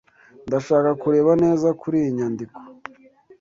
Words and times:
Ndashaka 0.47 0.89
kureba 1.01 1.31
neza 1.43 1.67
kuriyi 1.81 2.09
nyandiko. 2.17 2.59